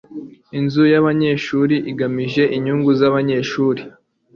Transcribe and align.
Inzu 0.57 0.83
yabanyeshuri 0.93 1.75
igamije 1.91 2.43
inyungu 2.55 2.89
zabanyeshuri. 2.99 3.81